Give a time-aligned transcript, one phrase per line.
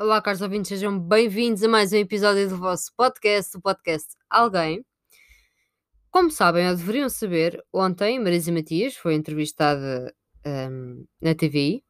[0.00, 4.86] Olá, caros ouvintes, sejam bem-vindos a mais um episódio do vosso podcast, o podcast Alguém.
[6.08, 10.14] Como sabem, ou deveriam saber, ontem Marisa Matias foi entrevistada
[10.46, 11.82] hum, na TVI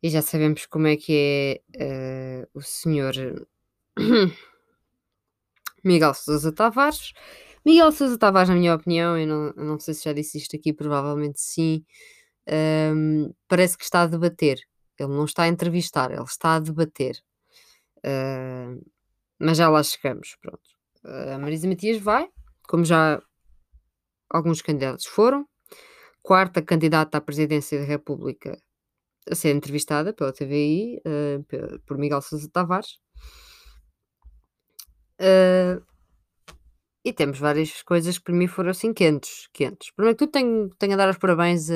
[0.00, 3.14] e já sabemos como é que é eh, o senhor
[5.82, 7.12] Miguel Sousa Tavares.
[7.64, 10.54] Miguel Sousa Tavares, na minha opinião, eu não, eu não sei se já disse isto
[10.54, 11.84] aqui, provavelmente sim,
[12.94, 14.60] hum, parece que está a debater.
[14.98, 17.16] Ele não está a entrevistar, ele está a debater.
[17.98, 18.84] Uh,
[19.38, 20.68] mas já lá chegamos, pronto.
[21.04, 22.28] Uh, a Marisa Matias vai,
[22.68, 23.20] como já
[24.30, 25.46] alguns candidatos foram.
[26.22, 28.60] Quarta candidata à presidência da República
[29.30, 32.98] a ser entrevistada pela TVI, uh, por Miguel Sousa Tavares.
[35.20, 35.82] Uh,
[37.04, 39.90] e temos várias coisas que para mim foram assim quentes, quentes.
[39.92, 41.74] Primeiro que tudo tenho, tenho a dar os parabéns a,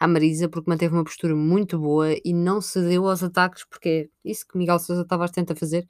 [0.00, 4.30] à Marisa porque manteve uma postura muito boa e não cedeu aos ataques, porque é
[4.30, 5.86] isso que Miguel Sousa Tavares tenta fazer.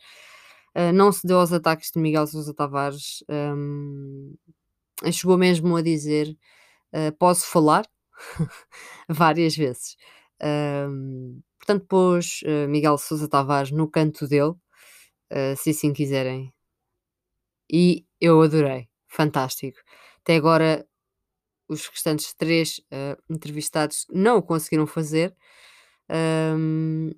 [0.76, 3.24] Uh, não cedeu aos ataques de Miguel Sousa Tavares.
[3.28, 4.34] Um,
[5.12, 6.36] chegou mesmo a dizer:
[6.94, 7.86] uh, Posso falar?
[9.08, 9.96] várias vezes.
[10.42, 14.54] Um, portanto, pôs uh, Miguel Sousa Tavares no canto dele,
[15.56, 16.52] se assim quiserem
[17.72, 19.78] e eu adorei, fantástico.
[20.22, 20.86] Até agora,
[21.70, 25.34] os restantes três uh, entrevistados não o conseguiram fazer.
[26.10, 27.10] Um,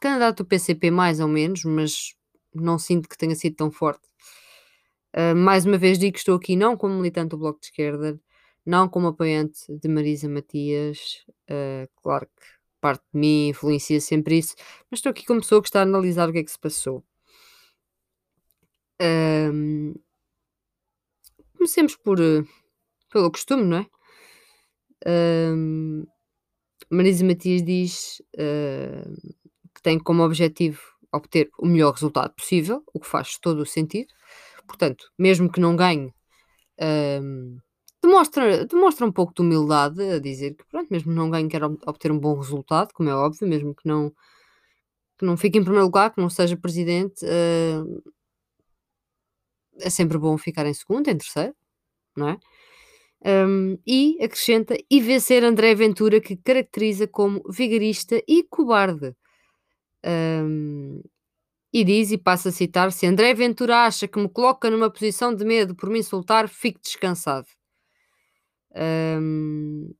[0.00, 2.14] candidato do PCP, mais ou menos, mas
[2.54, 4.08] não sinto que tenha sido tão forte.
[5.14, 8.18] Uh, mais uma vez digo que estou aqui não como militante do Bloco de Esquerda,
[8.64, 11.24] não como apoiante de Marisa Matias.
[11.50, 12.46] Uh, claro que
[12.80, 14.54] parte de mim influencia sempre isso,
[14.90, 17.04] mas estou aqui como pessoa que está a analisar o que é que se passou.
[19.02, 19.94] Um,
[21.56, 22.46] comecemos por, uh,
[23.10, 23.86] pelo costume, não é?
[25.06, 26.04] Um,
[26.90, 29.32] Marisa Matias diz uh,
[29.74, 30.80] que tem como objetivo
[31.12, 34.12] obter o melhor resultado possível, o que faz todo o sentido.
[34.66, 36.12] Portanto, mesmo que não ganhe,
[37.22, 37.58] um,
[38.02, 41.64] demonstra, demonstra um pouco de humildade a dizer que, pronto, mesmo que não ganhe, quer
[41.64, 44.10] obter um bom resultado, como é óbvio, mesmo que não,
[45.18, 47.24] que não fique em primeiro lugar, que não seja presidente.
[47.24, 48.02] Uh,
[49.80, 51.54] é sempre bom ficar em segundo, em terceiro,
[52.16, 52.38] não é?
[53.24, 59.14] Um, e acrescenta e vencer André Ventura, que caracteriza como vigarista e cobarde.
[60.04, 61.02] Um,
[61.72, 65.34] e diz, e passa a citar: Se André Ventura acha que me coloca numa posição
[65.34, 67.46] de medo por me insultar, fique descansado.
[68.74, 69.92] Um,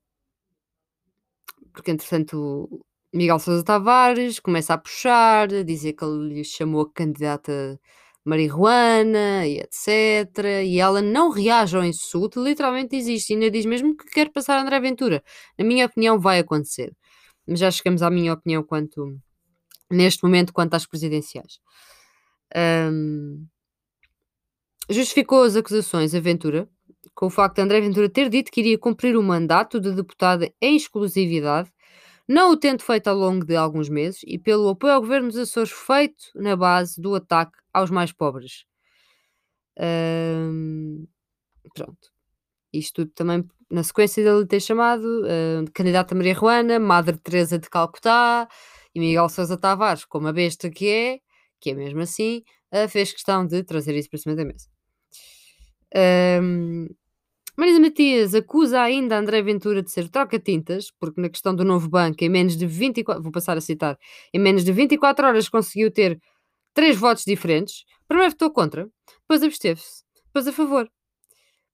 [1.72, 2.68] porque, entretanto,
[3.12, 7.80] Miguel Sousa Tavares começa a puxar, a dizer que ele lhe chamou a candidata
[8.30, 10.64] marihuana e etc.
[10.64, 13.30] E ela não reage ao insulto, literalmente existe.
[13.30, 15.22] E ainda diz mesmo que quer passar André Ventura.
[15.58, 16.92] Na minha opinião, vai acontecer.
[17.46, 19.18] Mas já chegamos à minha opinião quanto
[19.90, 21.58] neste momento quanto às presidenciais.
[22.56, 23.46] Um,
[24.88, 26.68] justificou as acusações a Ventura
[27.14, 30.52] com o facto de André Ventura ter dito que iria cumprir o mandato de deputada
[30.60, 31.70] em exclusividade
[32.32, 35.36] não o tendo feito ao longo de alguns meses e pelo apoio ao governo dos
[35.36, 38.64] Açores feito na base do ataque aos mais pobres.
[41.74, 42.12] pronto.
[42.72, 47.68] Isto tudo também na sequência dele ter chamado uh, candidata Maria Ruana, Madre Teresa de
[47.68, 48.46] Calcutá
[48.94, 51.18] e Miguel Sousa Tavares, como a besta que é,
[51.60, 54.68] que é mesmo assim, uh, fez questão de trazer isso para cima da mesa.
[56.40, 56.86] Um,
[57.60, 62.24] Marisa Matias acusa ainda André Ventura de ser troca-tintas, porque na questão do novo banco,
[62.24, 63.98] em menos de 24, vou passar a citar,
[64.32, 66.18] em menos de 24 horas conseguiu ter
[66.72, 67.84] três votos diferentes.
[68.08, 68.88] Primeiro votou contra,
[69.20, 70.90] depois absteve-se, depois a favor.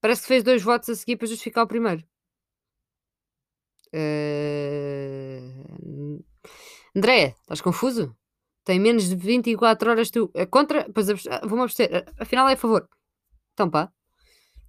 [0.01, 2.03] Parece que fez dois votos a seguir para justificar o primeiro.
[3.95, 6.21] Uh...
[6.93, 8.13] André, estás confuso?
[8.65, 10.29] Tem menos de 24 horas tu.
[10.33, 11.07] É contra, depois
[11.43, 12.03] vou-me abster.
[12.19, 12.89] Afinal é a favor.
[13.53, 13.89] Então pá,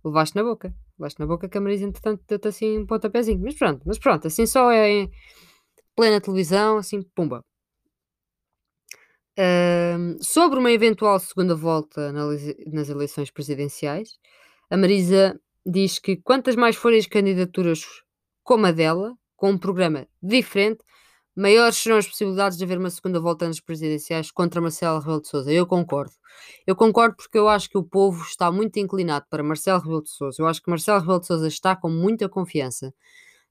[0.05, 3.41] levaste na boca levaste na boca a Marisa, entretanto, deu-te assim um pontapézinho.
[3.41, 5.11] Mas pronto, mas pronto, assim só é em
[5.97, 7.45] plena televisão, assim, pumba.
[10.21, 14.19] Sobre uma eventual segunda volta nas eleições presidenciais,
[14.69, 17.85] a Marisa diz que quantas mais forem as candidaturas
[18.43, 20.83] como a dela, com um programa diferente,
[21.39, 25.29] maiores serão as possibilidades de haver uma segunda volta nas presidenciais contra Marcelo Rebelo de
[25.29, 25.53] Sousa.
[25.53, 26.13] Eu concordo.
[26.67, 30.11] Eu concordo porque eu acho que o povo está muito inclinado para Marcelo Rebelo de
[30.11, 30.43] Sousa.
[30.43, 32.93] Eu acho que Marcelo Rebelo de Sousa está com muita confiança.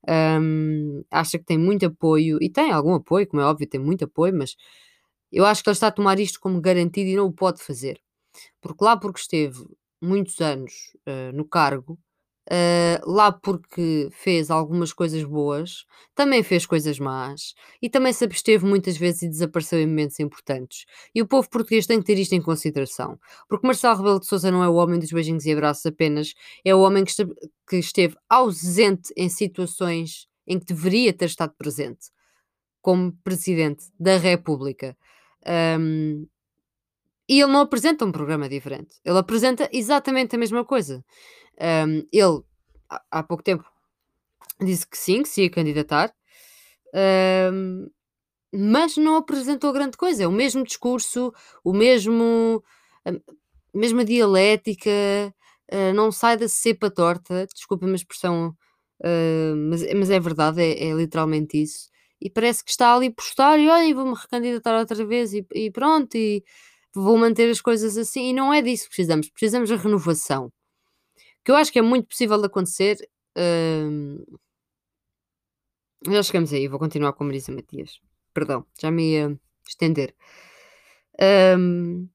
[0.10, 4.06] Um, acha que tem muito apoio e tem algum apoio, como é óbvio, tem muito
[4.06, 4.56] apoio, mas
[5.32, 8.00] eu acho que ele está a tomar isto como garantido e não o pode fazer.
[8.62, 9.66] Porque lá porque esteve
[10.02, 12.00] muitos anos uh, no cargo,
[12.48, 15.86] uh, lá porque fez algumas coisas boas,
[16.16, 20.86] também fez coisas más e também se absteve muitas vezes e desapareceu em momentos importantes.
[21.14, 24.52] E o povo português tem que ter isto em consideração, porque Marcelo Rebelo de Sousa
[24.52, 26.34] não é o homem dos beijinhos e abraços apenas,
[26.64, 27.28] é o homem que, este
[27.68, 32.08] que esteve ausente em situações em que deveria ter estado presente,
[32.82, 34.98] como Presidente da República.
[35.80, 36.26] Um,
[37.30, 38.96] e ele não apresenta um programa diferente.
[39.04, 41.04] Ele apresenta exatamente a mesma coisa.
[41.60, 42.44] Um, ele,
[43.12, 43.66] há, pouco tempo,
[44.62, 46.14] disse que sim, que se ia candidatar,
[47.54, 47.90] um,
[48.54, 50.24] mas não apresentou grande coisa.
[50.24, 51.34] É o mesmo discurso,
[51.64, 52.64] o mesmo,
[53.06, 53.12] a
[53.74, 54.90] mesma dialética,
[55.72, 57.48] uh, não sai da cepa torta.
[57.54, 58.56] Desculpa-me a expressão,
[59.02, 61.90] uh, mas, mas é verdade, é, é literalmente isso
[62.22, 66.16] e parece que está ali postar e olha, vou-me recandidatar outra vez e, e, pronto,
[66.16, 66.44] e
[66.94, 68.30] vou manter as coisas assim.
[68.30, 70.52] E não é disso que precisamos, precisamos da renovação.
[71.48, 72.98] Que eu acho que é muito possível de acontecer.
[73.38, 74.22] Hum,
[76.06, 78.02] já chegamos aí, vou continuar com a Marisa Matias.
[78.34, 80.14] Perdão, já me ia estender.
[81.58, 82.10] Hum,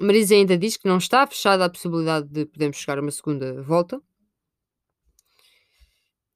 [0.00, 3.62] Marisa ainda diz que não está fechada a possibilidade de podermos chegar a uma segunda
[3.62, 4.02] volta.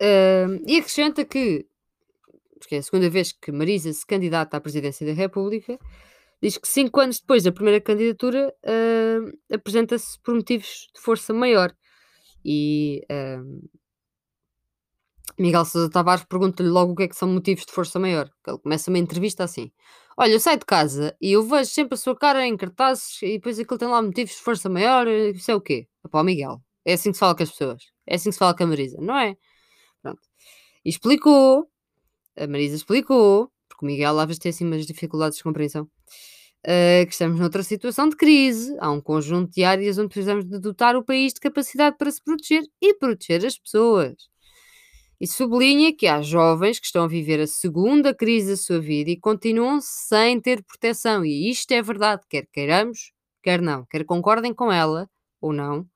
[0.00, 1.67] Hum, e acrescenta que
[2.61, 5.76] porque é a segunda vez que Marisa se candidata à presidência da República,
[6.41, 11.75] diz que cinco anos depois da primeira candidatura uh, apresenta-se por motivos de força maior.
[12.44, 13.69] E uh,
[15.38, 18.31] Miguel Sousa Tavares pergunta-lhe logo o que é que são motivos de força maior.
[18.46, 19.70] Ele começa uma entrevista assim:
[20.17, 23.32] Olha, eu saio de casa e eu vejo sempre a sua cara em cartazes e
[23.32, 25.06] depois aquilo tem lá motivos de força maior.
[25.08, 25.88] Isso é o quê?
[26.11, 26.62] Para o Miguel.
[26.85, 27.82] É assim que se fala com as pessoas.
[28.06, 29.37] É assim que se fala com a Marisa, não é?
[30.02, 30.20] Pronto.
[30.84, 31.69] E explicou
[32.38, 35.88] a Marisa explicou, porque o Miguel às vezes tem assim umas dificuldades de compreensão,
[36.66, 38.76] uh, que estamos noutra situação de crise.
[38.81, 42.22] Há um conjunto de áreas onde precisamos de dotar o país de capacidade para se
[42.22, 44.28] proteger e proteger as pessoas.
[45.20, 49.10] E sublinha que há jovens que estão a viver a segunda crise da sua vida
[49.10, 51.25] e continuam sem ter proteção.
[51.25, 53.12] E isto é verdade, quer queiramos,
[53.43, 53.84] quer não.
[53.87, 55.10] Quer concordem com ela
[55.40, 55.87] ou não,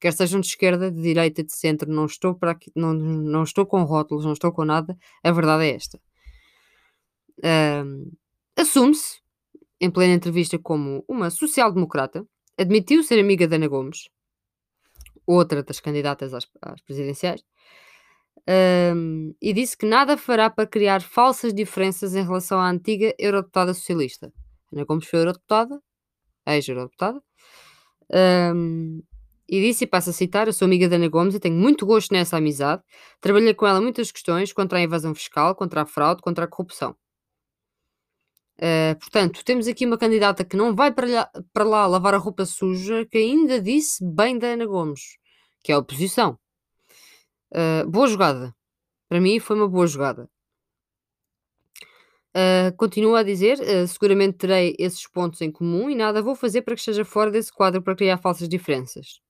[0.00, 3.64] quer sejam de esquerda, de direita, de centro, não estou, para aqui, não, não estou
[3.64, 6.00] com rótulos, não estou com nada, a verdade é esta.
[8.56, 9.21] Assume-se,
[9.82, 12.24] em plena entrevista, como uma social-democrata,
[12.56, 14.08] admitiu ser amiga de Ana Gomes,
[15.26, 17.42] outra das candidatas às, às presidenciais,
[18.94, 23.74] um, e disse que nada fará para criar falsas diferenças em relação à antiga eurodeputada
[23.74, 24.32] socialista.
[24.72, 25.82] Ana Gomes foi eurodeputada,
[26.46, 27.20] ex-eurodeputada,
[28.54, 29.02] um,
[29.48, 31.84] e disse, e passo a citar, eu sou amiga da Ana Gomes e tenho muito
[31.84, 32.82] gosto nessa amizade.
[33.20, 36.96] Trabalhei com ela muitas questões contra a invasão fiscal, contra a fraude, contra a corrupção.
[38.62, 42.18] Uh, portanto, temos aqui uma candidata que não vai para lá, para lá lavar a
[42.18, 45.18] roupa suja, que ainda disse bem da Ana Gomes,
[45.64, 46.38] que é a oposição.
[47.52, 48.54] Uh, boa jogada.
[49.08, 50.30] Para mim foi uma boa jogada.
[52.34, 56.62] Uh, continua a dizer, uh, seguramente terei esses pontos em comum e nada vou fazer
[56.62, 59.20] para que esteja fora desse quadro para criar falsas diferenças.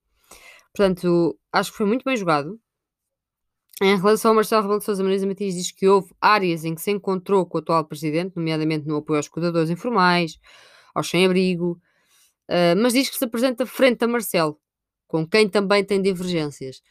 [0.75, 2.61] Portanto, acho que foi muito bem jogado.
[3.81, 6.83] Em relação ao Marcelo Rebelo de Sousa, Marisa Matias diz que houve áreas em que
[6.83, 10.39] se encontrou com o atual presidente, nomeadamente no apoio aos cuidadores informais,
[10.95, 11.81] aos sem-abrigo,
[12.49, 14.59] uh, mas diz que se apresenta frente a Marcelo,
[15.09, 16.83] com quem também tem divergências.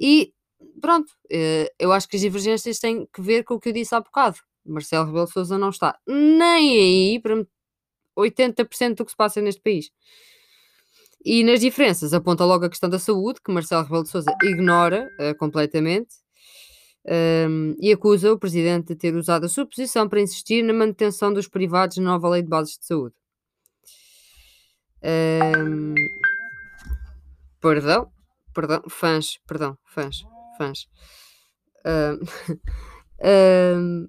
[0.00, 0.32] E
[0.80, 3.94] pronto, uh, eu acho que as divergências têm que ver com o que eu disse
[3.94, 4.38] há bocado.
[4.64, 7.44] Marcelo Rebelo de Sousa não está nem aí para
[8.16, 9.90] 80% do que se passa neste país.
[11.24, 15.08] E nas diferenças aponta logo a questão da saúde, que Marcelo Rebelo de Sousa ignora
[15.20, 16.14] uh, completamente,
[17.08, 21.32] um, e acusa o Presidente de ter usado a sua posição para insistir na manutenção
[21.32, 23.14] dos privados na nova Lei de Bases de Saúde.
[25.02, 25.94] Um,
[27.60, 28.12] perdão,
[28.52, 30.22] perdão, fãs, perdão, fãs,
[30.58, 30.86] fãs.
[33.74, 34.08] Um,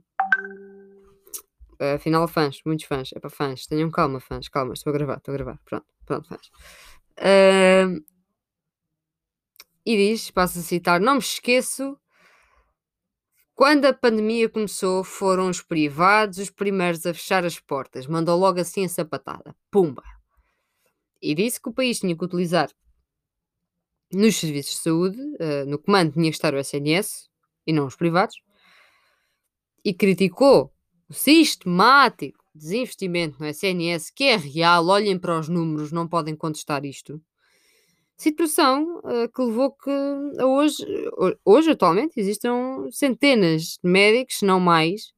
[1.96, 5.34] afinal, fãs, muitos fãs, é para fãs, tenham calma, fãs, calma, estou a gravar, estou
[5.34, 6.51] a gravar, pronto, pronto, fãs.
[7.18, 8.03] Uh,
[9.86, 11.98] e diz, passo a citar, não me esqueço,
[13.60, 18.08] quando a pandemia começou, foram os privados os primeiros a fechar as portas.
[18.08, 19.54] Mandou logo assim a sapatada.
[19.70, 20.01] Pumba!
[21.22, 22.72] E disse que o país tinha que utilizar
[24.13, 27.28] nos serviços de saúde, uh, no comando tinha que estar o SNS
[27.68, 28.42] e não os privados.
[29.84, 30.74] E criticou
[31.10, 36.86] o sistemático desinvestimento no SNS, que é real, olhem para os números, não podem contestar
[36.86, 37.22] isto.
[38.20, 39.90] Situação uh, que levou que
[40.40, 40.86] a hoje,
[41.46, 45.14] hoje atualmente, existam centenas de médicos, se não mais,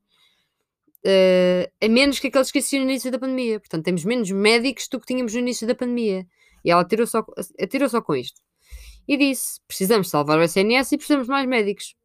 [1.03, 3.59] uh, a menos que aqueles que existiam no início da pandemia.
[3.59, 6.27] Portanto, temos menos médicos do que tínhamos no início da pandemia.
[6.63, 7.25] E ela atirou só,
[7.59, 8.39] atirou só com isto.
[9.07, 11.95] e disse: precisamos salvar o SNS e precisamos de mais médicos.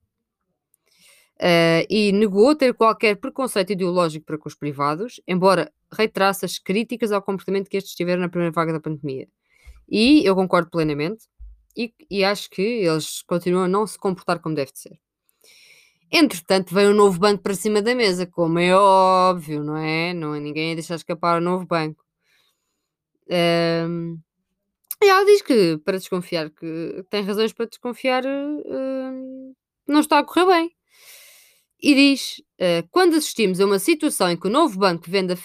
[1.39, 7.13] Uh, e negou ter qualquer preconceito ideológico para com os privados, embora reiterasse as críticas
[7.13, 9.29] ao comportamento que estes tiveram na primeira vaga da pandemia.
[9.89, 11.27] E eu concordo plenamente,
[11.77, 14.99] e, e acho que eles continuam a não se comportar como deve de ser.
[16.11, 20.15] Entretanto, veio um novo banco para cima da mesa, como é óbvio, não é?
[20.15, 22.05] Não é ninguém a deixar escapar o novo banco.
[23.29, 24.19] Um,
[25.03, 30.25] e ela diz que para desconfiar, que tem razões para desconfiar, uh, não está a
[30.25, 30.73] correr bem.
[31.83, 35.39] E diz: uh, quando assistimos a uma situação em que o novo banco vende a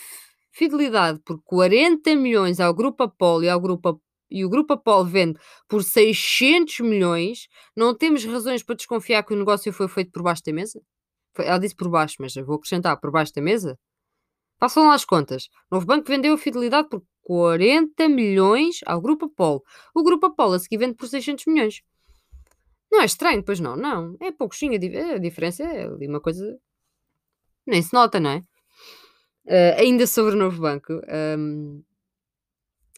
[0.52, 5.40] fidelidade por 40 milhões ao Grupo Apolo e, ao grupo, e o Grupo Apolo vende
[5.68, 10.42] por 600 milhões, não temos razões para desconfiar que o negócio foi feito por baixo
[10.46, 10.82] da mesa?
[11.38, 13.78] Ela disse por baixo, mas eu vou acrescentar por baixo da mesa.
[14.60, 15.50] Façam lá as contas.
[15.72, 19.64] Novo banco vendeu a fidelidade por 40 milhões ao Grupo Apolo.
[19.94, 21.82] O Grupo Apolo a seguir vende por 600 milhões.
[22.92, 24.18] Não é estranho, pois não, não.
[24.20, 24.76] É pouquinho.
[24.76, 26.60] A, diferença é ali uma coisa.
[27.66, 28.44] Nem se nota, não é?
[29.46, 30.94] Uh, ainda sobre o novo banco.
[31.38, 31.82] Um,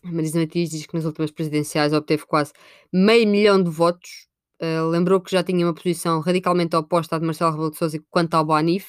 [0.03, 2.51] Marisa Matias diz que nas últimas presidenciais obteve quase
[2.91, 4.27] meio milhão de votos.
[4.61, 7.97] Uh, lembrou que já tinha uma posição radicalmente oposta à de Marcelo Rebelo de Sousa
[8.09, 8.87] quanto ao Banif.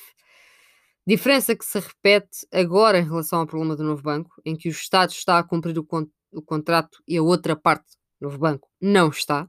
[1.06, 4.70] Diferença que se repete agora em relação ao problema do novo banco, em que o
[4.70, 8.68] Estado está a cumprir o, con o contrato e a outra parte, do novo banco,
[8.80, 9.48] não está.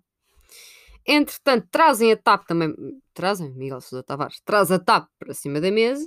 [1.06, 2.74] Entretanto, trazem a TAP também.
[3.14, 6.06] Trazem, Miguel Sousa Tavares, traz a TAP para cima da mesa.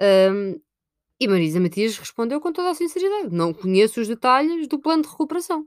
[0.00, 0.60] Um,
[1.20, 5.08] e Marisa Matias respondeu com toda a sinceridade: não conheço os detalhes do plano de
[5.08, 5.66] recuperação.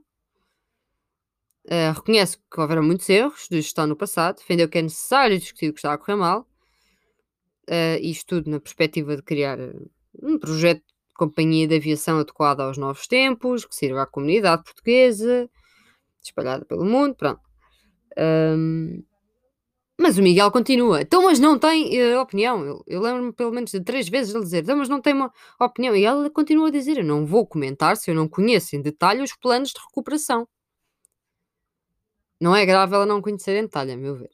[1.66, 5.68] Uh, reconhece que houveram muitos erros de gestão no passado, defendeu que é necessário discutir
[5.68, 6.40] o que está a correr mal,
[7.70, 9.58] uh, isto tudo na perspectiva de criar
[10.20, 15.48] um projeto de companhia de aviação adequado aos novos tempos, que sirva à comunidade portuguesa,
[16.22, 17.40] espalhada pelo mundo, pronto.
[18.18, 19.02] Um,
[20.02, 21.02] mas o Miguel continua.
[21.02, 22.64] Então, mas não tem uh, opinião.
[22.64, 25.32] Eu, eu lembro-me pelo menos de três vezes ele dizer, então, mas não tem uma
[25.60, 25.94] opinião.
[25.96, 29.22] E ela continua a dizer: Eu não vou comentar se eu não conheço em detalhe
[29.22, 30.46] os planos de recuperação.
[32.40, 34.30] Não é grave ela não conhecer em detalhe, a meu ver.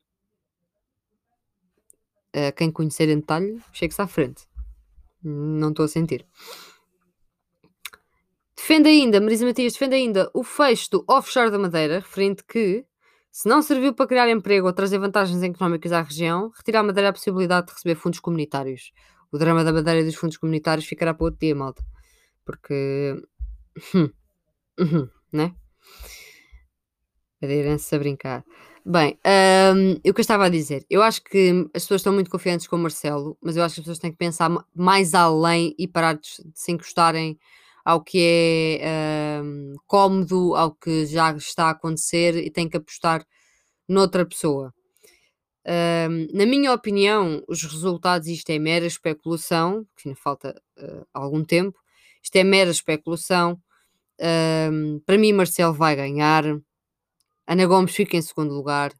[2.35, 4.47] Uh, quem conhecer em detalhe, chegue-se à frente.
[5.23, 6.27] Não estou a sentir.
[8.57, 12.85] Defende ainda, Marisa Matias defende ainda o fecho do offshore da Madeira, referente que
[13.31, 17.11] se não serviu para criar emprego ou trazer vantagens económicas à região, retirar a Madeira
[17.11, 18.93] a possibilidade de receber fundos comunitários.
[19.31, 21.85] O drama da Madeira e dos fundos comunitários ficará para outro dia, malta.
[22.45, 23.15] Porque.
[23.95, 24.11] Hum,
[24.81, 25.55] uhum, né?
[27.43, 28.45] Aderem-se a brincar.
[28.85, 29.19] Bem,
[29.77, 32.67] um, o que eu estava a dizer, eu acho que as pessoas estão muito confiantes
[32.67, 35.87] com o Marcelo, mas eu acho que as pessoas têm que pensar mais além e
[35.87, 37.39] parar de, de se encostarem
[37.89, 43.27] ao que é um, cómodo, ao que já está a acontecer e tem que apostar
[43.89, 44.75] noutra pessoa.
[45.67, 51.43] Um, na minha opinião, os resultados, isto é mera especulação, que ainda falta uh, algum
[51.43, 51.79] tempo,
[52.23, 53.59] isto é mera especulação.
[54.71, 56.45] Um, para mim, Marcelo vai ganhar.
[57.47, 58.93] Ana Gomes fica em segundo lugar.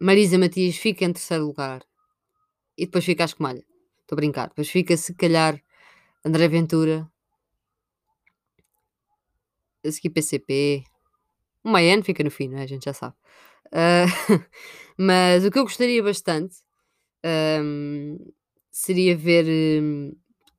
[0.00, 1.82] Marisa Matias fica em terceiro lugar.
[2.78, 3.64] E depois fica a escumalha.
[4.02, 4.50] Estou a brincar.
[4.50, 5.60] Depois fica, se calhar,
[6.24, 7.10] André Ventura,
[9.84, 10.84] a seguir PCP,
[11.64, 12.62] o Maiano fica no fim, não é?
[12.62, 13.14] A gente já sabe.
[13.66, 14.06] Uh,
[14.98, 16.56] mas o que eu gostaria bastante
[17.24, 18.18] um,
[18.70, 19.46] seria ver,
[19.82, 20.12] um,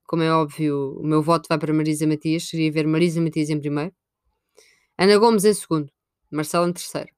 [0.07, 3.59] como é óbvio, o meu voto vai para Marisa Matias, seria ver Marisa Matias em
[3.59, 3.93] primeiro,
[4.97, 5.91] Ana Gomes em segundo,
[6.31, 7.09] Marcelo em terceiro.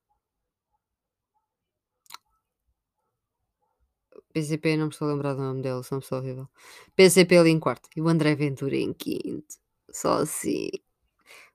[4.33, 6.47] PCP, não me estou a lembrar do nome dele, uma pessoa horrível.
[6.95, 9.55] PCP ali em quarto e o André Ventura em quinto.
[9.91, 10.69] Só assim.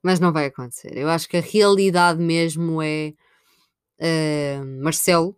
[0.02, 0.96] Mas não vai acontecer.
[0.96, 3.12] Eu acho que a realidade mesmo é
[4.00, 5.36] uh, Marcelo,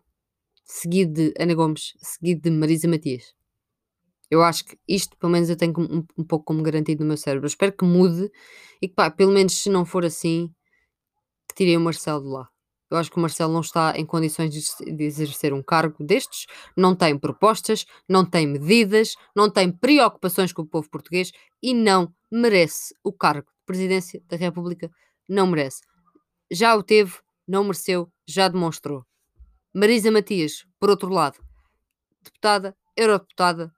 [0.64, 3.34] seguido de Ana Gomes, seguido de Marisa Matias.
[4.30, 7.16] Eu acho que isto, pelo menos, eu tenho um, um pouco como garantido no meu
[7.16, 7.46] cérebro.
[7.46, 8.30] Eu espero que mude
[8.80, 10.54] e que, pá, pelo menos se não for assim,
[11.54, 12.48] que o Marcelo de lá.
[12.90, 16.94] Eu acho que o Marcelo não está em condições de exercer um cargo destes, não
[16.94, 21.30] tem propostas, não tem medidas, não tem preocupações com o povo português
[21.62, 24.90] e não merece o cargo de presidência da República.
[25.28, 25.82] Não merece.
[26.50, 27.14] Já o teve,
[27.46, 29.06] não mereceu, já demonstrou.
[29.72, 31.38] Marisa Matias, por outro lado,
[32.24, 33.72] deputada, eurodeputada,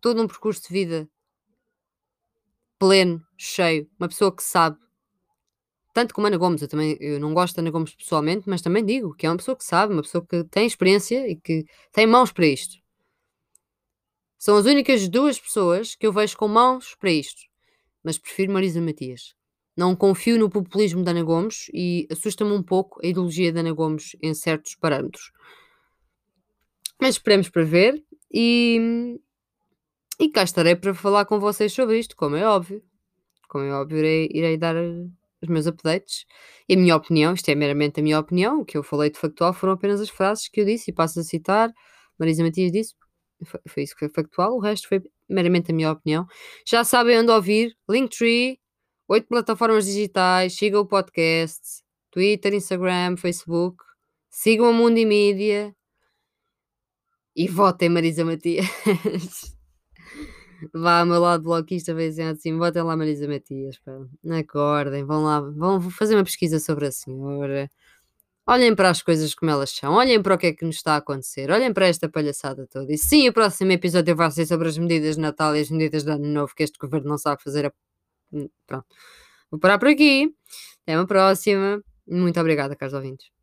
[0.00, 1.08] todo um percurso de vida
[2.76, 4.76] pleno, cheio, uma pessoa que sabe
[5.92, 8.84] tanto como Ana Gomes, eu também eu não gosto de Ana Gomes pessoalmente, mas também
[8.84, 12.06] digo que é uma pessoa que sabe, uma pessoa que tem experiência e que tem
[12.06, 12.82] mãos para isto.
[14.38, 17.42] São as únicas duas pessoas que eu vejo com mãos para isto.
[18.02, 19.36] Mas prefiro Marisa Matias.
[19.76, 23.72] Não confio no populismo da Ana Gomes e assusta-me um pouco a ideologia da Ana
[23.72, 25.30] Gomes em certos parâmetros.
[27.00, 29.18] Mas esperemos para ver e,
[30.18, 32.82] e cá estarei para falar com vocês sobre isto, como é óbvio.
[33.48, 34.74] Como é óbvio, irei, irei dar
[35.42, 36.24] os meus updates
[36.68, 39.18] e a minha opinião, isto é meramente a minha opinião, o que eu falei de
[39.18, 41.72] factual foram apenas as frases que eu disse e passo a citar.
[42.18, 42.94] Marisa Matias disse,
[43.44, 46.26] foi, foi isso que foi factual, o resto foi meramente a minha opinião.
[46.66, 48.58] Já sabem onde ouvir, Linktree,
[49.08, 53.82] oito plataformas digitais, sigam o podcast, Twitter, Instagram, Facebook,
[54.30, 55.74] sigam a Mundo e Mídia
[57.34, 58.66] e votem Marisa Matias.
[60.72, 63.92] Vá ao meu lado bloquista, dizendo assim, votem lá Marisa Matias, pá.
[64.38, 67.70] Acordem, vão lá, vão fazer uma pesquisa sobre a senhora.
[68.46, 70.94] Olhem para as coisas como elas são, olhem para o que é que nos está
[70.94, 72.92] a acontecer, olhem para esta palhaçada toda.
[72.92, 76.04] E sim, o próximo episódio vai ser sobre as medidas de Natal e as medidas
[76.04, 77.66] de Ano Novo que este governo não sabe fazer.
[77.66, 77.72] A...
[78.32, 78.86] Hum, pronto.
[79.50, 80.34] Vou parar por aqui.
[80.82, 81.82] Até uma próxima.
[82.06, 83.41] Muito obrigada, caros ouvintes.